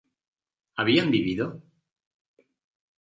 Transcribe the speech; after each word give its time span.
¿habían 0.77 1.11
vivido? 1.15 1.45